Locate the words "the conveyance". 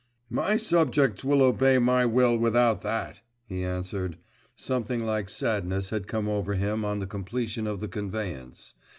7.81-8.73